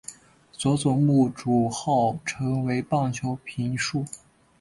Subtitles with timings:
[0.51, 4.03] 佐佐木主浩成为棒球评述。